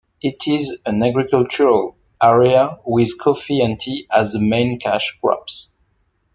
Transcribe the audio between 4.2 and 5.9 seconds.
the main cash crops.